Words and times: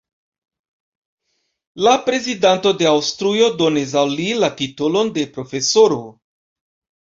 La 1.87 1.93
Prezidanto 2.07 2.73
de 2.81 2.89
Aŭstrujo 2.93 3.53
donis 3.61 3.95
al 4.03 4.17
li 4.17 4.29
la 4.47 4.53
titolon 4.65 5.15
de 5.21 5.31
"profesoro". 5.39 6.05